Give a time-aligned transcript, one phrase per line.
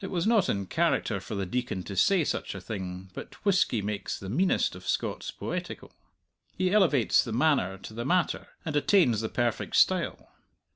[0.00, 3.82] It was not in character for the Deacon to say such a thing, but whisky
[3.82, 5.92] makes the meanest of Scots poetical.
[6.58, 10.32] He elevates the manner to the matter, and attains the perfect style.